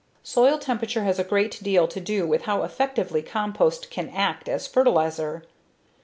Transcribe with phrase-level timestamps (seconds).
[0.23, 4.65] Soil temperature has a great deal to do with how effectively compost can act as
[4.65, 5.43] fertilizer.